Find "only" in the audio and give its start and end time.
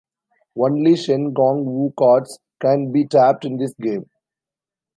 0.57-0.95